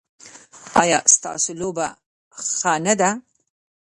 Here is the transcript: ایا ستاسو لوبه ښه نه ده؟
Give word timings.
ایا 0.81 0.99
ستاسو 1.15 1.51
لوبه 1.59 1.87
ښه 2.55 2.73
نه 2.85 2.93
ده؟ 2.99 3.09